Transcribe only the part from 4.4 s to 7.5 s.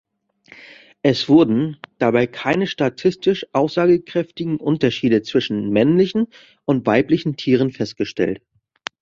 Unterschiede zwischen männlichen und weiblichen